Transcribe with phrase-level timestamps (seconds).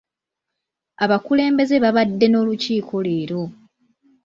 [1.03, 3.41] Abakulembeze babadde n'olukiiko leero.